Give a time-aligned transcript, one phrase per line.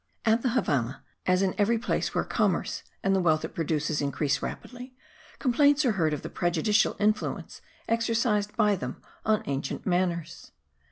[0.25, 4.41] At the Havannah, as in every place where commerce and the wealth it produces increase
[4.41, 4.95] rapidly,
[5.37, 10.53] complaints are heard of the prejudicial influence exercised by them on ancient manners.